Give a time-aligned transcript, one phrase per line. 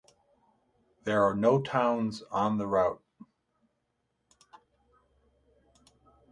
[1.03, 3.03] There are no towns on the route.